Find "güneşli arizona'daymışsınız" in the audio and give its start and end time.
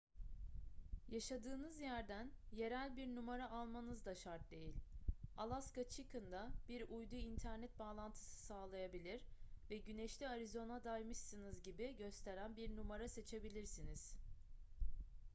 9.77-11.61